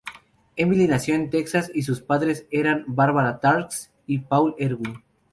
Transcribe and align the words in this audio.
Emily 0.55 0.87
nació 0.87 1.13
en 1.13 1.29
Texas 1.29 1.69
y 1.75 1.83
sus 1.83 2.01
padres 2.01 2.47
eran 2.49 2.85
Barbara 2.87 3.39
Trask 3.39 3.91
y 4.07 4.17
Paul 4.17 4.55
Erwin. 4.57 5.03